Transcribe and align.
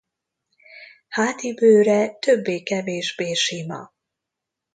Háti 1.09 1.53
bőre 1.53 2.09
többé-kevésbé 2.09 3.33
sima. 3.33 3.93